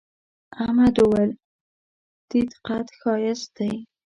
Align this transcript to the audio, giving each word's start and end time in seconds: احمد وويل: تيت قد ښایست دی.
احمد 0.61 0.95
وويل: 1.03 1.31
تيت 2.29 2.51
قد 2.67 2.85
ښایست 2.99 3.49
دی. 3.57 3.71